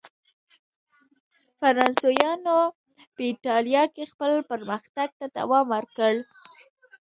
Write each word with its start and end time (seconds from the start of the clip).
فرانسویانو 1.59 2.57
په 3.13 3.21
اېټالیا 3.31 3.83
کې 3.93 4.03
خپل 4.11 4.31
پرمختګ 4.51 5.09
ته 5.19 5.25
دوام 5.37 5.65
ورکړ. 5.75 6.13